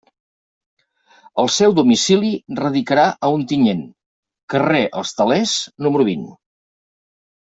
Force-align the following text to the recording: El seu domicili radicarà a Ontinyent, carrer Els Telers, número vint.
El 1.43 1.49
seu 1.55 1.73
domicili 1.79 2.31
radicarà 2.59 3.03
a 3.27 3.31
Ontinyent, 3.35 3.83
carrer 4.55 4.81
Els 5.03 5.13
Telers, 5.21 5.53
número 5.89 6.09
vint. 6.13 6.25